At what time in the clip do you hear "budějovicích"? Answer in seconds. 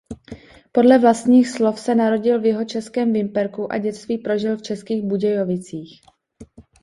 5.03-6.01